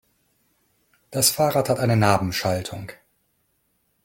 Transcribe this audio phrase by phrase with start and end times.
[1.11, 2.91] Das Fahrrad hat eine Nabenschaltung.